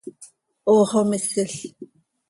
¡Hoox 0.67 0.91
oo 0.99 1.05
misil! 1.11 1.51